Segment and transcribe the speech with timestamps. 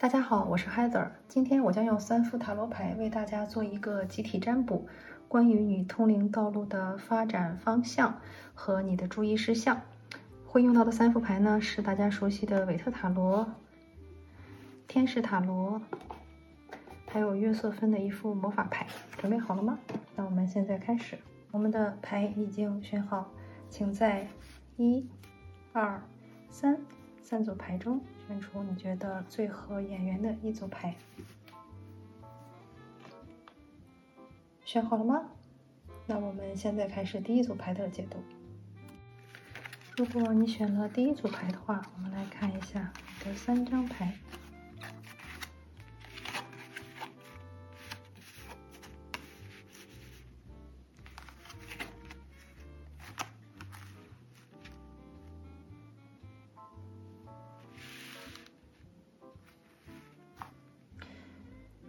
[0.00, 1.08] 大家好，我是 Heather。
[1.26, 4.86] 今天我将用三副塔罗牌为大家做一个集体占卜，
[5.26, 8.20] 关于你通灵道路的发展方向
[8.54, 9.82] 和你的注意事项。
[10.46, 13.52] 会用到的三副牌呢，是大家熟悉的韦特塔罗、
[14.86, 15.82] 天使塔罗，
[17.08, 18.86] 还有约瑟芬的一副魔法牌。
[19.16, 19.80] 准备好了吗？
[20.14, 21.18] 那我们现在开始。
[21.50, 23.28] 我们的牌已经选好，
[23.68, 24.28] 请在
[24.76, 25.04] 一、
[25.72, 26.00] 二、
[26.50, 26.78] 三
[27.20, 28.00] 三组牌中。
[28.28, 30.94] 选出你觉得最合眼缘的一组牌，
[34.66, 35.30] 选好了吗？
[36.04, 38.22] 那我们现在开始第一组牌的解读。
[39.96, 44.12] 如果你选了第一组牌的话，我们来看一下你的三张牌。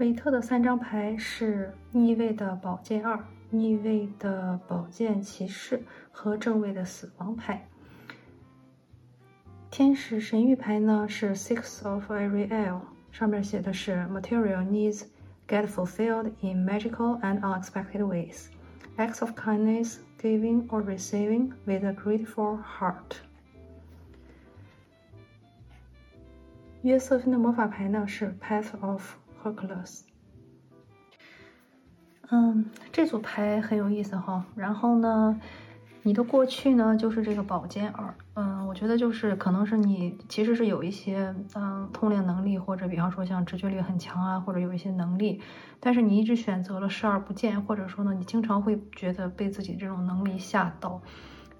[0.09, 7.69] 韦特的三张牌是逆位的宝剑二、逆位的宝剑骑士和正位的死亡牌。
[9.71, 12.81] 天使神谕牌呢是 Six of Ariel，
[13.13, 15.05] 上面写的是 Material needs
[15.49, 18.47] get fulfilled in magical and unexpected ways.
[18.97, 23.17] Acts of kindness, giving or receiving with a grateful heart.
[26.83, 30.02] 约瑟芬的魔法牌呢是 Path of Hercules，
[32.30, 34.46] 嗯，这组牌很有意思哈。
[34.56, 35.40] 然后呢，
[36.04, 45.42] 你的过去呢就是这个宝剑二，嗯，我觉得就是可能是你其实是有一些嗯通灵能力，或者比方说像直觉力很强啊，或者有一些能力，
[45.80, 51.02] 但是你一直选择了视而不见，或者说呢，你经常会觉得被自己这种能力吓到。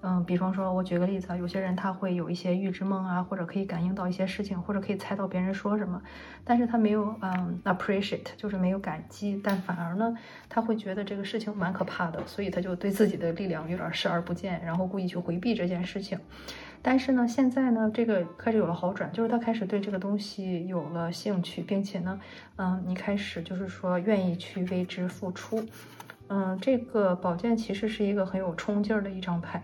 [0.02, 6.00] 嗯，比方说，我举个例子啊，有些人他会有一些预知梦啊，或者可以感应到一些事情，或者可以猜到别人说什么，
[6.42, 10.16] 但是他没有嗯 appreciate，就是没有感激，但反而呢，
[10.48, 16.18] 他会觉得这个事情蛮可怕的，所以他就对自己的力量有点视而不见，然后故意去回避这件事情。
[16.82, 22.18] 但是呢，现在呢，这个开始有了好转，就是他开始对这个东西有了兴趣，并且呢，
[22.56, 25.62] 嗯，你开始就是说愿意去为之付出。
[26.32, 29.60] 嗯，这个宝剑骑士是一个很有冲劲儿的一张牌。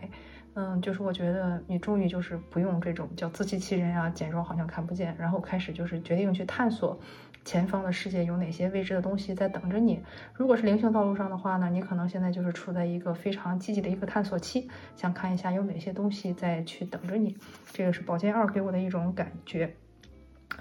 [0.58, 6.98] 嗯，就是我觉得你终于就是不用这种叫自欺欺人啊，假装好像看不见，然后开始就是决定去探索
[7.44, 10.02] 前方的世界有哪些未知的东西在等着你。
[10.32, 14.66] 如果是灵性道路上的话呢，你可能现在就是处在一个非常积极的一个探索期，
[14.96, 17.36] 想看一下有哪些东西在去等着你。
[17.72, 19.74] 这个是宝剑二给我的一种感觉。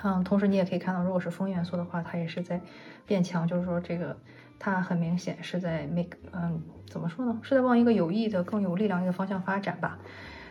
[0.04, 2.62] 嗯，同时你也可以看到，如果是风元素的话，它也是在
[3.06, 4.16] 变强，就是说这个
[4.60, 7.40] 它很明显是在 make，嗯，怎么说呢？
[7.42, 9.98] 是在往一个有益的、更有力量一个方向发展吧。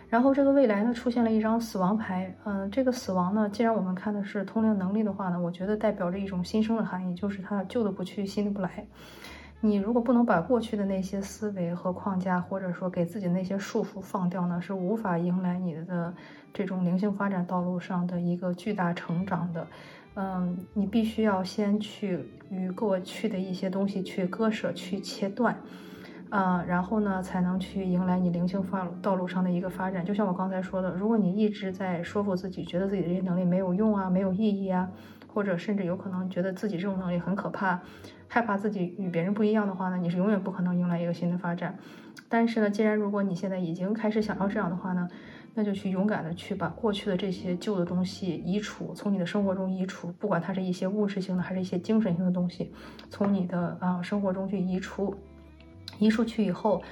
[0.09, 8.87] 然后这个未来呢，出现了一张死亡牌，嗯，这个死亡呢，既然我们看的是通灵能力的话呢，我觉得代表着一种新生的含义，就是它旧的不去，新的不来。
[9.60, 16.15] 你如果不能把过去的那些思维和框架，或者说给自己那些束缚放掉呢，是无法迎来你的
[16.54, 19.66] 这种灵性发展道路上的一个巨大成长的。
[20.15, 25.56] 嗯，你必须要先去与过去的一些东西去割舍、去切断，
[26.31, 30.04] 啊，然后呢，才能去迎来你灵性发道路上的一个发展。
[30.04, 34.88] 就像我刚才说的，如果你一直在说服自己，觉得自己的这些能力没有用啊，没有意义啊，
[35.26, 37.81] 或者甚至有可能觉得自己这种能力很可怕。
[38.28, 41.76] 害怕自己与别人不一样的话呢，你是永远不可能迎来一个新的发展。
[42.28, 45.09] 但是呢，既然如果你现在已经开始想要这样的话呢，
[45.54, 52.72] 那就去勇敢的去把过去的这些旧的东西移除，从你的生活中移除，不管它是一些物质性的还是一些精神性的东西，
[53.09, 55.15] 从你的啊生活中去移除，
[55.98, 56.82] 移出去以后。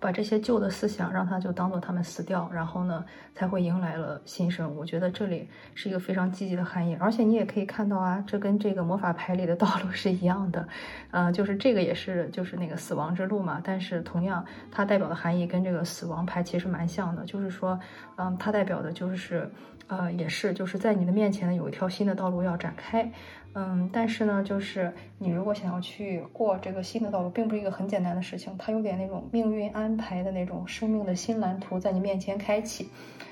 [0.00, 4.74] 把这些旧的思想，让它就当做他们死掉，然后呢，才会迎来了新生。
[4.74, 10.66] 我觉得这里是一个非常积极的含义，而且你也可以看到啊，这跟这个魔法牌里的道路是一样的，
[11.10, 13.60] 呃，就是这个也是就是那个死亡之路嘛。
[13.62, 17.78] 但是同样，它代表的含义跟这个死亡牌其实蛮像的，就是说，
[18.16, 19.50] 嗯，它代表的就是，
[19.90, 23.10] 呃，也是就是在你的面前呢有一条新的道路要展开。
[23.52, 32.88] 嗯，但是呢，就是你如果想要去过这个新的道路，并不是一个很简单的事情，它有点那种命运安排的那种生命的新蓝图在你面前开启，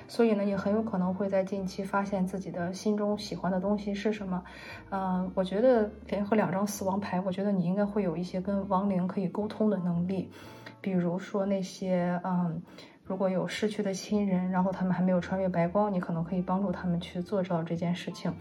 [0.08, 4.42] 所以呢，你很有可能会在近期发现自己的心中喜欢的东西是什么。
[4.90, 10.32] 嗯，我觉得联合两张死亡牌，我觉得你应该会有一些跟亡灵可以沟通的能力，
[10.80, 12.60] 比如说那些嗯，
[13.08, 18.32] 如果有逝去的亲人，然后他们还没有穿越白光，你可能可以帮助他们去做到这件事情。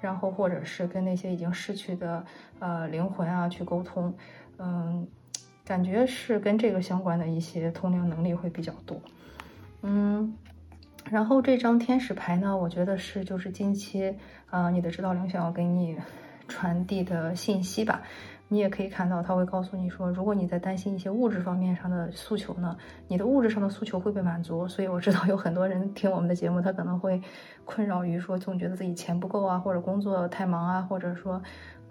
[0.00, 2.24] 然后，或者是跟那些已经逝去的
[2.58, 4.14] 呃灵魂啊去沟通，
[4.56, 5.06] 嗯，
[5.62, 8.98] 感觉是跟这个相关的一些通灵能力会比较多，
[9.82, 10.34] 嗯，
[11.10, 14.16] 然后这张天使牌呢，我觉得是就是近期
[14.48, 15.98] 啊，你的指导灵想要给你
[16.48, 18.00] 传递的信息吧。
[18.52, 22.76] 你也可以看到，他会告诉你说，如果你在担心一些物质方面上的诉求呢，
[23.08, 24.66] 你的物质上的诉求会被满足。
[24.66, 27.22] 所以我知道有很多人听我们的节目，他可能会
[27.64, 31.40] 困扰于说，总觉得自己钱不够啊，或者工作太忙啊，或者说。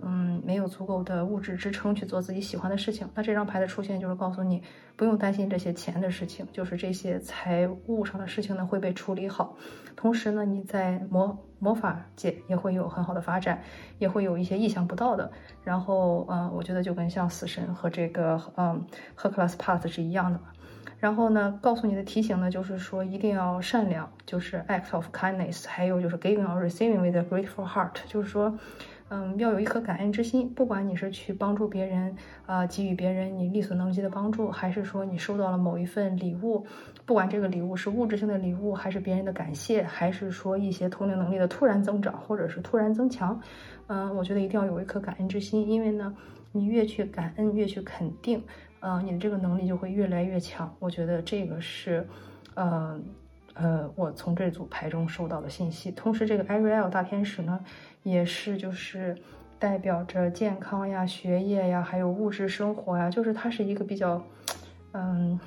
[0.04, 3.10] 嗯，没有足够的物质支撑去做自己喜欢的事情。
[3.16, 4.64] 那这张牌的出现就是告诉你，
[4.96, 9.58] 不用担心这些钱的事情，就是这些财务上的事情呢会被处理好。
[9.96, 13.62] 同时呢，你在魔魔法界也会有很好的发展，
[13.98, 15.32] 也会有一些意想不到的。
[15.64, 18.86] 然后，嗯，我觉得就跟像死神和这个嗯
[19.16, 20.40] 赫克拉斯帕斯是一样的。
[21.00, 28.58] 然后呢，告诉你的提醒呢，就是说一定要善良，就是 act of kindness，还有就是 giving or receiving with a grateful heart，就是说。
[29.10, 32.16] 嗯，要有一颗感恩之心，不管你是去帮助别人，
[32.46, 36.66] 啊，给予别人你力所能及的帮助，还是说你收到了某一份礼物，
[37.06, 43.42] 不管这个礼物是物质性的礼物，还是别人的感谢，还是说一些通灵能力的突然增长，或者是突然增强，
[43.88, 46.16] 嗯，我觉得一定要有一颗感恩之心，因为呢，
[46.52, 48.44] 你越去感恩，越去肯定，
[48.80, 50.72] 呃，你的这个能力就会越来越强。
[50.78, 52.08] 我觉得这个是，
[52.54, 53.00] 呃，
[53.62, 55.92] 呃，我从这组牌中收到的信息。
[55.92, 57.60] 同时，这个 Ariel 大天使呢。
[58.04, 59.18] 也是，就是
[59.60, 64.24] 代表着健康呀、学业呀，还有物质生活呀，就是它是一个比较，
[64.94, 65.38] 嗯，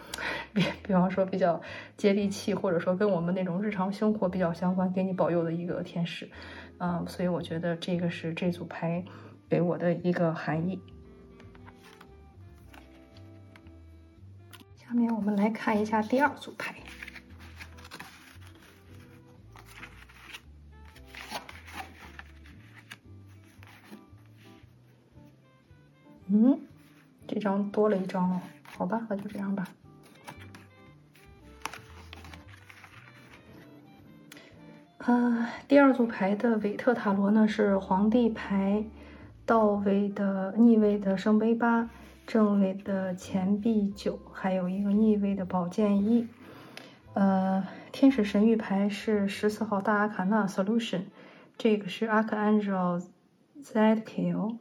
[0.52, 1.58] 比比方说比较
[1.96, 6.28] 接地气，或者说跟我们那种日常生活比较相关，给你保佑的一个天使，
[6.76, 9.02] 嗯，所以我觉得这个是这组牌
[9.48, 10.78] 给我的一个含义。
[14.76, 16.74] 下面我们来看一下第二组牌。
[26.34, 26.58] 嗯，
[27.26, 29.68] 这张多了一张哦，好吧，那就这样吧。
[34.96, 38.82] 呃，第二组牌的韦特塔罗呢是皇帝牌，
[39.44, 41.90] 倒位的逆位的圣杯八，
[42.26, 46.26] 正位的钱币九，还有一个逆位的宝剑一。
[47.12, 51.02] 呃，天使神谕牌是十四号大阿卡纳 Solution，
[51.58, 53.04] 这个是 Archangel
[53.62, 54.56] Zadkiel。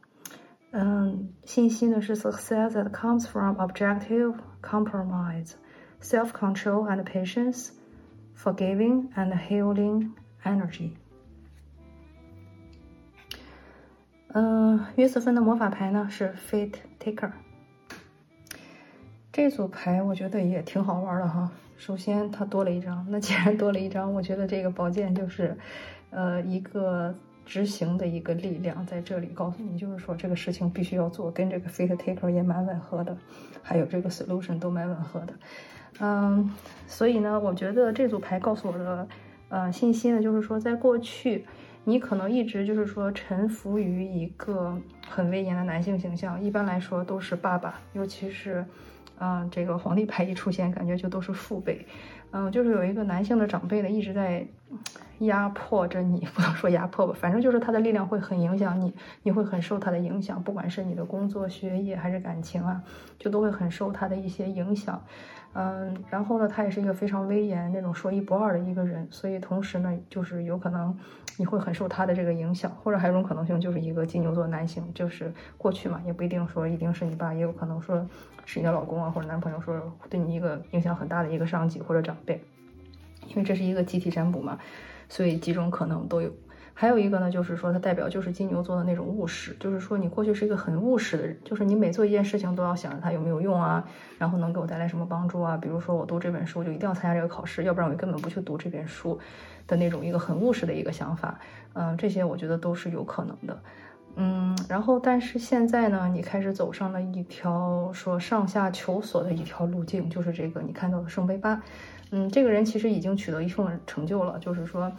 [0.71, 5.53] 嗯，信息呢是 success that comes from objective compromise,
[6.01, 7.69] self-control and patience,
[8.35, 10.11] forgiving and healing
[10.43, 10.91] energy。
[14.33, 17.31] 嗯，约瑟芬的魔法牌呢是 Fate Taker。
[19.31, 21.49] 这组牌我觉得也挺好玩的哈。
[21.77, 25.57] 首先它多了一张，那既然多了一张，我觉得这个宝剑就是，
[26.09, 27.15] 呃，一个。
[27.44, 33.16] 执行的一个力量在这里告诉你，就是说这个事情必须要做，跟这个 fate taker 也蛮吻合的，
[33.62, 35.34] 还有这个 solution 都蛮吻合的。
[36.00, 36.50] 嗯，
[36.86, 39.08] 所以呢，我觉得这组牌告诉我的
[39.48, 41.44] 呃信息呢，就是说在过去
[41.84, 44.78] 你可能一直就是说臣服于一个
[45.08, 48.64] 很威严的男性形象，一般来说都是爸爸，尤其是
[49.18, 51.86] 嗯这个皇帝牌一出现，感觉就都是父辈。
[52.32, 54.46] 嗯，就是有一个男性的长辈呢，一直在
[55.18, 58.92] 压迫着你， 不能说压迫吧，反正就是他的力量会很影响你，
[59.22, 62.82] 你会很受他的影响，不管是你的工作、学业还是感情啊，
[63.18, 65.02] 就都会很受他的一些影响。
[65.54, 70.98] 嗯，然后呢，他也是一个非常威严、那种说一不二的一个人，所以同时呢，就是有可能
[71.36, 78.02] 你会很受他的这个影响，或者还有一种可能性就是一个金牛座男性，就是过去嘛，也不一定说一定是你爸，也有可能说
[78.46, 79.78] 是你的老公啊或者男朋友，说
[80.08, 82.42] 对你一个影响很大的一个上级或者长辈，
[83.28, 84.58] 因为这是一个集体占卜嘛，
[85.08, 86.32] 所以几种可能都有。
[86.74, 93.86] 还有一个呢，就是说它代表就是金牛座的那种务实，就是说你过去是一个很务实的人，就是你每做一件事情都要想着它有没有用啊，
[94.18, 95.54] 然后能给我带来什么帮助啊。
[95.54, 99.18] 比如说我读这本书就一定要参加这个考试，要不然我根本不去读这本书
[99.66, 101.38] 的那种一个很务实的一个想法。
[101.74, 103.62] 嗯，这些我觉得都是有可能的。
[104.16, 111.62] 嗯，然后但是现在呢，你开始走上了一条说上下求索的一条路径，就是这个你看到的圣杯八。
[112.12, 114.92] 嗯，这个人其实已经取得一份成就了，就是说。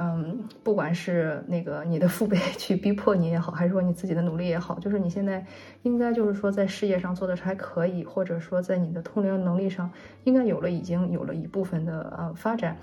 [0.00, 5.44] 嗯，不管是那个你的父辈 去逼迫你也好，还是说你自己的努力也好，就是你现在
[5.82, 9.90] 应该就是说在事业上做的还可以，或者说在你的通灵能力上
[10.22, 12.76] 应该有了已经有了一部分的呃发展。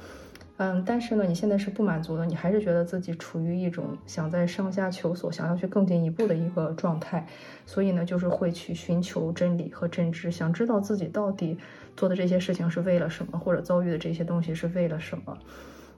[0.58, 7.28] 嗯，但是呢，你现在是不满足的，你还是觉得自己处于一种想在上下求索，想要去更进一步的一个状态，
[7.66, 11.58] 所以呢，就是会去寻求真理和真知，想知道自己到底
[11.98, 15.38] 做的这些事情是为了什么，或者遭遇的这些东西是为了什么。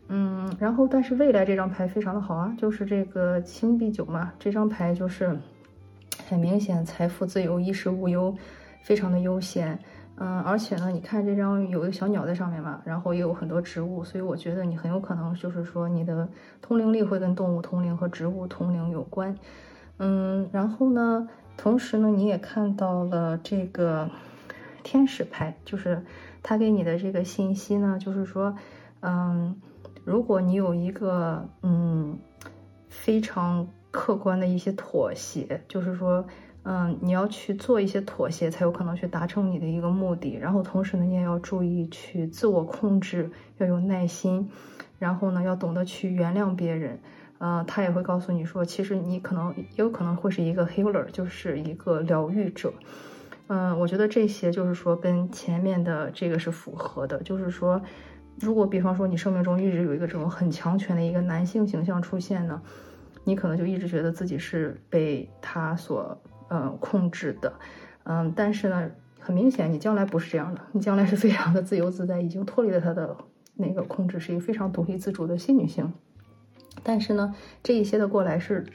[0.08, 5.38] 嗯，然后但是未来这张牌非常的好啊，就是这个青币九嘛，这张牌就是
[6.28, 8.36] 很明显财富自由、衣食无忧，
[8.82, 9.78] 非常的悠闲。
[10.20, 16.28] 嗯，而且呢，你看这张有一个小鸟在上面嘛，然后也有很多植物，所以我觉得你很有可能就是说你的
[16.60, 19.38] 通灵力会跟动物通灵和植物通灵有关。
[20.00, 24.10] 嗯，然后呢，同时呢，你也看到了这个
[24.82, 26.04] 天使牌，就是
[26.42, 28.56] 他给你的这个信息呢，就是说，
[29.02, 29.56] 嗯，
[30.04, 32.18] 如果你有一个嗯
[32.90, 36.26] 非常客观的一些妥协，就是说。
[36.70, 40.36] 嗯，你要去做一些妥协，才有可能去达成你的一个目的。
[40.36, 44.50] 然后同时呢，你也要注意去自我控制，要有耐心。
[45.00, 47.00] 然后呢，要懂得去原谅别人。
[47.38, 52.74] 呃，他也会告诉你说，其实你可能也有可能会是一个 healer，就是一个疗愈者。
[53.48, 57.24] 嗯，我觉得这些就是说跟前面的这个是符合的。
[57.24, 57.82] 就是说，
[58.42, 62.62] 如果比方说你生命中一直有一个这种很强权的一个男性形象出现呢，
[63.24, 66.22] 你可能就一直觉得自己是被他所。
[66.50, 67.54] 嗯，控制的，
[68.04, 68.90] 嗯，但是呢，
[69.20, 73.16] 很明显，你将来不是这样的，你将来是非常的自由自在，已经脱离了他的
[73.56, 75.92] 那个控制，是一个非常独立自主的新女性。
[76.84, 78.66] 但是呢，这一些的过来是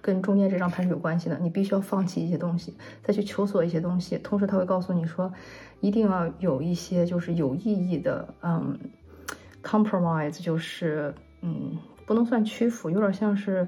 [0.00, 4.16] 跟中间这张牌是有关系的，你必须要放弃一些东西，再去求索一些东西。
[4.18, 5.32] 同时，他会告诉你说，
[5.80, 8.78] 一定要有一些就是有意义的，嗯
[9.62, 13.66] ，compromise，就是嗯，不能算屈服，有点像是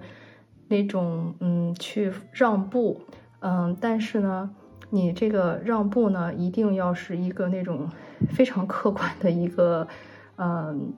[0.69, 3.02] 那种嗯，去让步。
[3.40, 4.50] 嗯，但是呢，
[4.90, 7.88] 你这个让步呢，一定要是一个那种
[8.28, 9.88] 非常客观的一个，
[10.37, 10.92] 嗯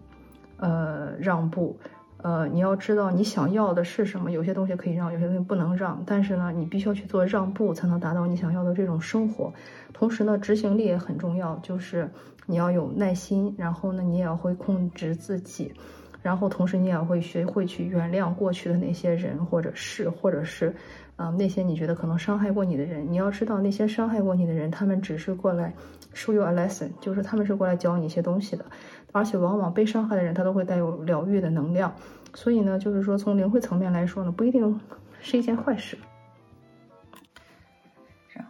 [0.58, 1.78] 呃让步，
[2.18, 9.52] 呃，你要知道你想要的是什么，有些东西可以让，有些东西不能让，但是呢，你必须要去做让步，才能达到你想要的这种生活。
[9.92, 12.10] 同时呢，执行力也很重要，就是
[12.46, 15.74] 你要有耐心，然后呢，你也要会控制自己，
[16.22, 20.74] 然后同时你也会学会去原谅过去的那些人或者事，或者是。
[21.14, 25.72] 啊，那些你觉得可能伤害过你的人，你要知道，那些伤害过你的人，他们只是过来
[26.14, 28.64] show you a lesson，就是他们是过来教你一些东西的。
[29.12, 31.94] 而且往往被伤害的人，他都会带有疗愈的能量。
[32.34, 34.80] 所以呢，就是说从灵慧层面来说呢，不一定
[35.20, 35.96] 是一件坏事。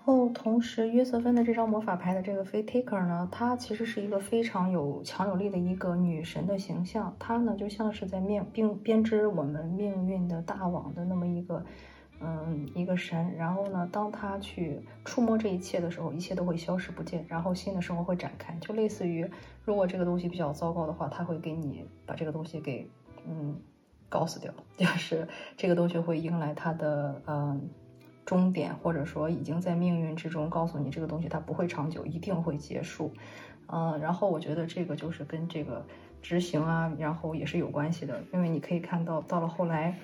[0.04, 7.14] 然后同时，约瑟芬的这张魔法牌的这个 Fate Taker 呢，她其实是一个非常有强有力的一个女神的形象。
[7.20, 11.64] 她呢，就像是在面并编织我们命运的大网的那么一个。
[12.24, 18.56] 嗯，一个神，然后呢，当她去触摸这一切的时候，一切都会消失不见，然后新的生活会展开。
[18.60, 19.28] 就类似于，
[19.64, 22.88] 如果这个东西比较糟糕的话，他会给你把这个东西给
[23.26, 23.56] 嗯
[24.08, 27.68] 搞死掉， 就是这个东西会迎来它的嗯
[28.24, 33.12] 终点，或者说已经在命运之中告诉你这个东西它不会长久，一定会结束。
[33.66, 35.84] 嗯，然后我觉得这个就是跟这个
[36.20, 39.98] 执行啊，然后也是有关系的，因为你可以看到到了后来。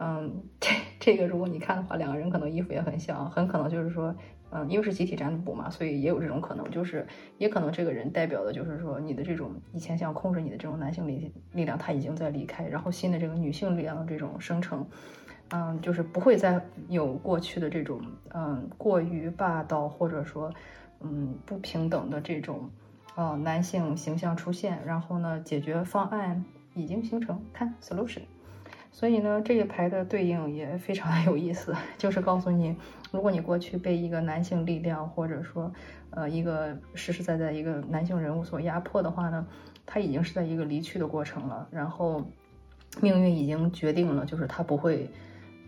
[0.00, 0.70] 嗯，这
[1.00, 4.14] 这个如果你看的话，两个人可能衣服也很像，很可能就是说，
[4.52, 7.04] 嗯，因为是集体占卜嘛，所以也有这种可能，就是
[7.36, 14.86] 也可能这个人代表的就是说你的这种以前想控制你的这种男性力力量，他已经在离开，然后新的这个女性力量的这种生成，
[15.50, 18.00] 嗯，就是不会再有过去的这种
[18.34, 20.52] 嗯过于霸道或者说
[21.00, 22.68] 嗯不平等的这种
[23.14, 28.22] 呃男性形象出现，然后呢，解决方案已经形成，看 solution。
[28.90, 32.74] 所以呢，这一排的对应也非常有意思， 就是告诉你，
[33.12, 35.70] 如果你过去被一个男性力量，或者说，
[36.10, 39.46] 呃，一个实实在在一个男性人物所压迫的话呢，
[39.86, 42.24] 他已经是在一个离去的过程了，然后
[43.00, 45.08] 命运已经决定了，就是他不会，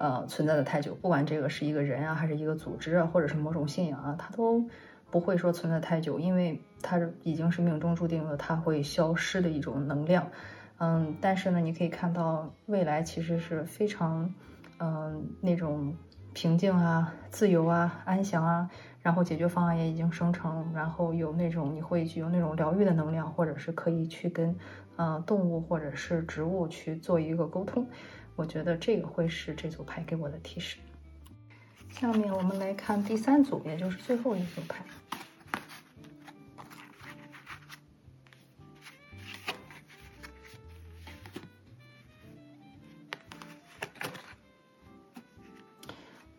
[0.00, 4.64] 呃，存在的太久，不管这个是一个人啊，还是一个组织啊，或者是某种信仰啊，他都
[5.10, 10.26] 不会说存在太久，因为他已经是命中注定了，他会消失的一种能量。
[10.78, 14.32] 嗯，但是呢，你可以看到未来其实是非常，
[14.78, 15.94] 嗯，那种
[16.32, 18.70] 平静啊、自由啊、安详啊，
[19.02, 24.56] 然后解决方案也已经生成，然后有那种你会具有那种疗愈的能量，或者是可以去跟，
[24.96, 27.86] 呃，动物或者是植物去做一个沟通。
[28.40, 30.78] 我觉得这个会是这组牌给我的提示。
[31.90, 34.82] 下面我们来看第三组，也就是最后一组牌。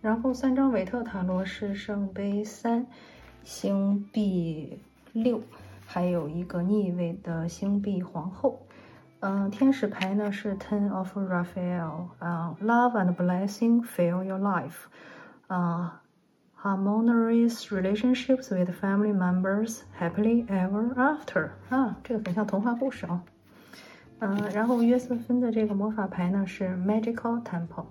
[0.01, 2.88] 然后三张韦特塔罗是圣杯三、
[3.43, 4.79] 星币
[5.13, 5.39] 六，
[5.86, 8.65] 还有一个逆位的星币皇后。
[9.20, 14.84] 嗯，天使牌呢是 Ten of Raphael，啊，Love and blessing fill your life，
[15.48, 16.02] 啊，
[16.60, 23.22] harmonious relationships with family members happily ever after，啊，这个很像童话故事啊。
[24.18, 27.86] 嗯，然后约瑟芬的这个魔法牌呢是 Magical Temple。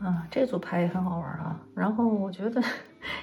[0.00, 1.60] 啊，这组牌也很好玩啊。
[1.74, 2.62] 然后我觉得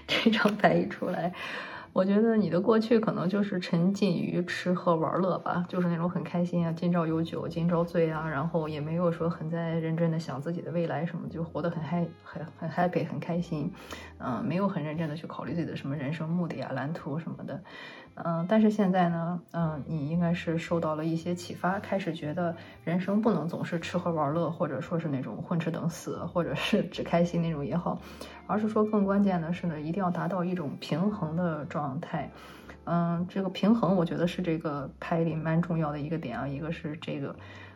[0.05, 1.33] 这 这张牌一出来。
[1.92, 13.72] 我觉得你的过去可能就是沉浸于吃喝玩乐吧，就是那种很开心啊，今朝有酒今朝醉啊，然后也没有说很在认真的想自己的未来什么，就活得很嗨很很 happy 很开心，
[14.18, 17.60] 嗯，没有很认真的去考虑自己的什么人生目的啊蓝图什么的。
[18.14, 28.00] 嗯，但是现在呢，嗯，你应该是受到了一些启发，开始觉得人生不能总是吃喝玩乐，或者说是那种混吃等死，或者是只开心那种也好，
[28.46, 32.30] 而是说更关键的是呢，一定要达到一种平衡的状态。
[32.84, 37.34] 嗯，这个平衡我觉得是这个拍里蛮重要的一个点啊，一个是这个。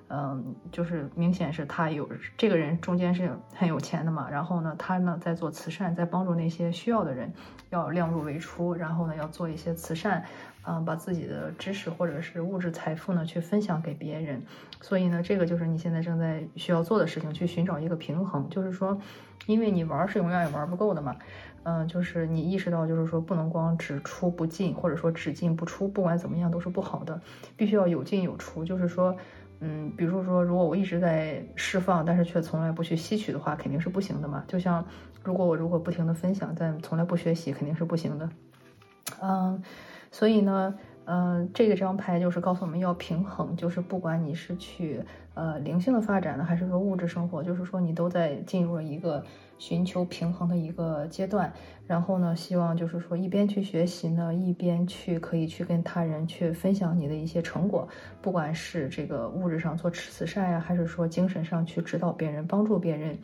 [0.08, 7.32] 嗯，就是明显是他有这个人中间是很有钱的嘛，然后呢，他呢在做慈善，在帮助那些需要的人，
[7.70, 10.24] 要量入为出，然后呢要做一些慈善，
[10.66, 14.42] 嗯，把自己的知识或者是物质财富呢去分享给别人，
[14.80, 19.00] 所以呢，这个就是你现在正在需要做的事情，去寻找一个平衡，就是说，
[19.46, 21.16] 因为你玩是永远也玩不够的嘛，
[21.62, 27.20] 嗯，就是你意识到就是说不能光只出不进，或者说只进不出，不管怎么样都是不好的，
[27.56, 29.16] 必须要有进有出，就是说。
[29.60, 34.44] 嗯，比如说，如果我一直在释放，但是却从来不去吸取的话，肯定是不行的嘛。
[34.46, 34.84] 就像
[35.22, 38.28] 如果我如果不停的分享，但从来不学习，肯定是不行的。
[39.20, 39.62] 嗯，
[40.10, 40.74] 所以呢。
[41.06, 45.02] 嗯，这个张牌就是告诉我们要平衡，就是不管你是去
[45.34, 49.22] 呃灵性的发展呢，还是说物质生活，就是说你都在进入了一个
[49.58, 51.52] 寻求平衡的一个阶段。
[51.86, 57.86] 然后呢，希望就是说一边去学习呢，一边去可以去跟他人去分享你的一些成果，
[58.22, 63.18] 不管是这个物质上做慈善呀，还是说精神上去指导别人、帮助别人。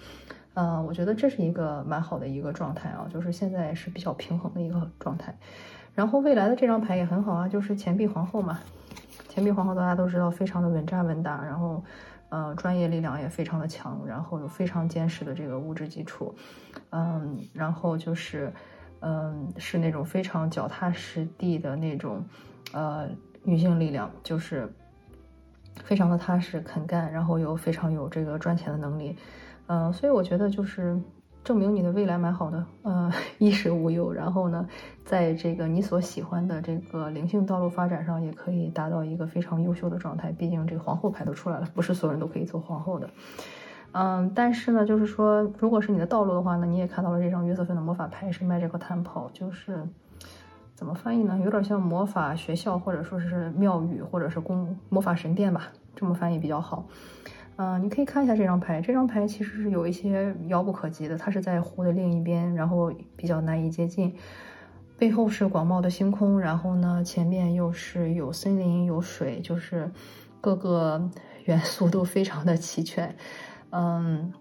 [0.53, 5.35] 嗯，我觉得这是一个蛮好的一个状态啊，就是现在是比较平衡的一个状态。
[6.01, 8.59] 然后未来的这张牌也很好啊，就是钱币皇后嘛。
[9.29, 11.85] 钱币皇后大家都知道，非常的稳扎稳打，然后，
[12.31, 16.35] 呃，专业力量也非常的强，然后有非常坚实的这个物质基础，
[16.89, 18.51] 嗯，然后就是，
[19.01, 22.25] 嗯，是那种非常脚踏实地的那种，
[22.73, 23.07] 呃，
[23.43, 24.73] 女性力量，就是
[25.85, 29.19] 非常的踏实肯干，然后又非常有这个赚钱的能力，
[29.67, 30.99] 嗯，所以我觉得就是。
[31.43, 34.13] 证明你的未来蛮好的，呃， 衣食无忧。
[34.13, 34.69] 然后呢，
[35.05, 40.31] 在这个你所喜欢的这个灵性道路发展上，也可以达到一个非常优秀的状态。
[40.33, 43.09] 毕竟这个皇后牌都出来了，不是所有人都可以做皇后的。
[43.93, 49.85] 嗯，但是呢，就是说，如果是你的道路的话呢，你也看到了这张约瑟芬的魔法牌是 Magical Temple，就是
[50.77, 51.41] 怎么翻译呢？
[51.43, 56.85] 有点像魔法学校，或者说是庙宇，或者是宫魔法神殿吧，这么翻译比较好。
[57.63, 58.81] 嗯，你可以看一下这张牌。
[58.81, 64.15] 这张牌其实是有一些遥不可及的，它是在湖的另一边，然后比较难以接近。
[64.97, 69.91] 背后是广袤的星空，然后呢，前面又是有森林、有水，就是
[70.41, 71.11] 各个
[71.45, 73.15] 元素都非常的齐全。
[73.73, 74.33] 嗯，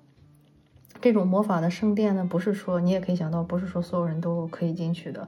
[1.01, 5.27] 这种魔法的圣殿呢，不是说你也可以想到，不是说所有人都可以进去的。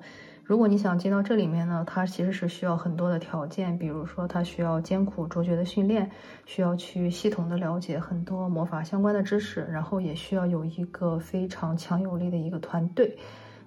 [0.51, 6.11] 如果你想进到这里面呢，它其实是需要很多的条件，比如说它需要艰苦卓绝的训练，
[6.45, 13.17] 需要去系统的了解很多魔法相关的知识，然后也需要有一个非常强有力的一个团队，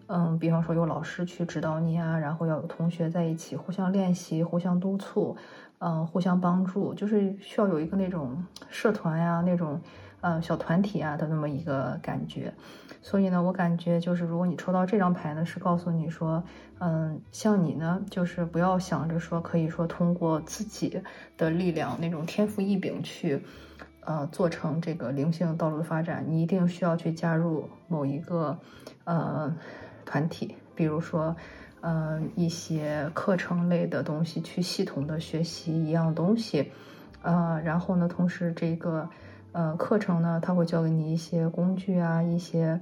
[0.08, 5.34] 嗯，比方说有老师去指导你啊，然后要有同学在一起互相练习、互相督促，
[5.78, 9.80] 嗯，互相帮助，就是需要有一个那种社团呀、那种
[10.24, 12.50] 呃小团体啊的那么一个感觉。
[13.02, 16.42] 所以呢，我感觉就是，如果你抽到这张牌呢，是告诉你说，
[16.78, 21.02] 嗯，像你呢，就是不要想着说可以说通过自己
[21.36, 23.44] 的力量那种天赋异禀去，
[24.00, 28.58] 呃，做成这个灵性道路的发展，你一定需要去加入某一个
[29.04, 29.54] 呃
[30.06, 31.36] 团体，比如说，
[31.82, 36.72] 呃，一些课程类的东西，去系统的学习一样东西，
[37.20, 39.06] 呃，然后呢，同时这个。
[39.54, 42.78] 呃，课程呢，他会教给你一些工具啊，一些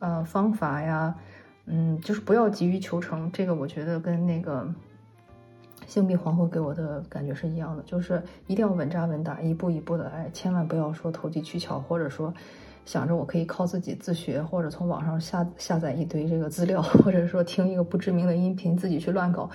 [0.00, 1.14] 呃方法呀，
[1.66, 3.30] 嗯，就是不要急于求成。
[3.30, 4.68] 这个我觉得跟那个
[5.86, 12.34] 星币皇后给我的感觉是一样的，就是一定要稳扎稳打，一步一步的来，千万不要说投机取巧，或者说
[12.84, 19.48] 想着我可以靠自己自学，或者从网上下下载一堆这个资料，或者说听一个不知名的音频自己去乱搞。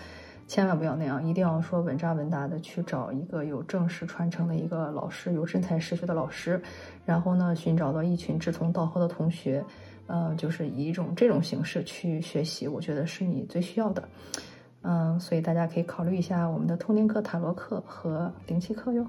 [0.48, 6.62] 千万不要那样，一定要说稳扎稳打的去找一个有正式传承的一个老师，有真才实学的老师，
[7.06, 9.64] 然后呢，寻找到一群志同道合的同学，
[10.08, 14.04] 呃，就是以一种这种形式去学习，我觉得是你最需要的。
[14.82, 19.08] 嗯，所以大家可以考虑一下我们的通灵课、塔罗课和灵气课哟。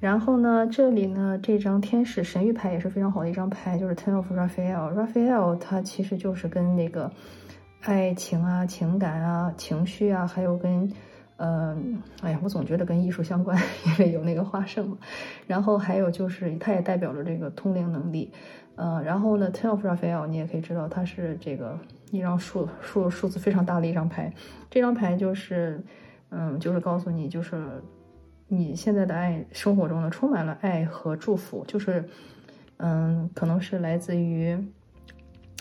[0.00, 4.92] 然后呢，这里呢，这张天使神谕牌也是非常好的一张牌，就是 Ten of Raphael。
[4.92, 7.12] Raphael 它其实就是跟那个。
[7.82, 10.92] 爱情啊，情感啊，情绪啊，还有跟，
[11.36, 11.76] 呃，
[12.22, 14.98] 哎呀，我总觉得跟艺术相关， 因为有那个花圣嘛。
[15.46, 18.32] 然后还有就是，它也代表了这个通灵能力。
[18.74, 21.78] 呃，然后呢，Ten of Raphael，你也可以知道它是这个
[22.10, 24.32] 一张数数数字非常大的一张牌。
[24.70, 25.82] 这张牌就是，
[26.30, 27.64] 嗯，就是告诉你，就是
[28.48, 32.08] 你现在的爱生活中呢充满了爱和祝福，就是，
[32.76, 34.56] 嗯，可能是来自于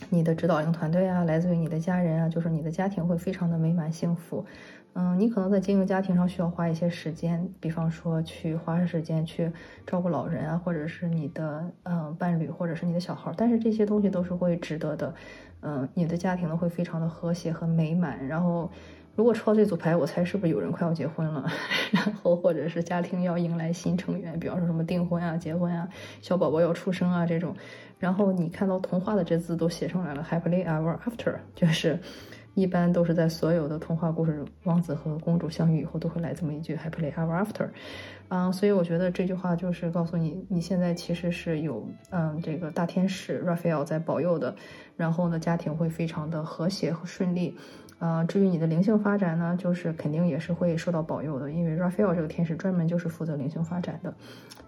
[0.09, 4.45] 你的指导灵团队啊，来自于你的家人啊，就是你的家庭会非常的美满幸福。
[4.93, 9.51] 嗯，你可能在经营家庭上需要花一些时间，比方说去花时间去
[9.85, 15.13] 照顾老人啊，或者是你的嗯伴侣，或者是你的小孩，但是这些东西都是会值得的。
[15.61, 18.27] 嗯，你的家庭呢会非常的和谐和美满。
[18.27, 18.71] 然后，
[19.15, 21.45] 如果抽到这组牌，我猜是不是有人快要结婚了？
[21.93, 25.87] 然后，或者是家庭要迎来新成员，比方说什么订婚啊、结婚啊、
[26.21, 27.55] 小宝宝要出生啊这种。
[27.99, 31.99] 然后你看到童话的这字都写上来了，Happily Ever After，就是。
[32.53, 37.69] 一般都是在所有的童话故事，王子和公主相遇以后，都会来这么一句 Happily Ever After，
[38.29, 44.55] 啊，所以我觉得这句话就是告诉你，你现在其实是有，嗯，这个大天使 Raphael 在保佑的，
[44.95, 47.55] 然后呢，家庭会非常的和谐和顺利，
[47.99, 54.13] 呃，至于你的灵性发展呢，就是肯定也是会受到保佑的，因为 Raphael 这个天使专门就是负责灵性发展的，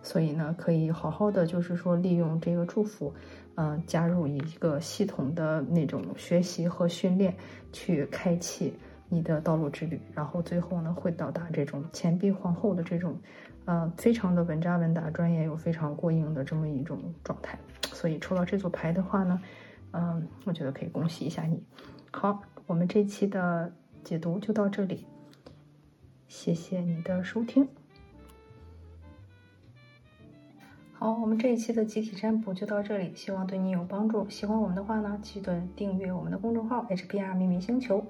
[0.02, 3.14] 所以呢，可以好好的就是说利用这个祝福。
[3.56, 7.36] 嗯，加入一个系统的那种学习和训练，
[7.74, 8.74] 去开启
[9.10, 13.20] 你的道路之旅，然后最后呢，会到达这种钱币皇后的这种，
[13.66, 17.60] 呃，非常的稳扎稳打、专业又非常过硬的这么一种状态。
[17.92, 19.42] 所以抽到这组牌的话呢，
[19.92, 21.62] 嗯，我觉得可以恭喜一下你。
[22.12, 25.08] 好，我们这期的解读就到这里，
[26.28, 27.68] 谢谢你的收听。
[30.94, 34.30] 好，我们这一期的集体占卜就到这里，希望对你有帮助。
[34.30, 38.06] 喜欢我们的话呢，记得订阅我们的公众号 HPR 秘密星球。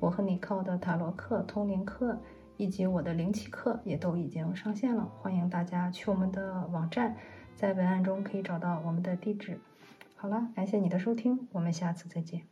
[0.00, 2.18] 我和你靠的塔罗课、通灵课
[2.56, 7.14] 以及我的灵气课也都已经上线了，欢迎大家去我们的网站，
[7.54, 9.60] 在文案中可以找到我们的地址。
[10.16, 12.51] 好了，感谢你的收听，我们下次再见。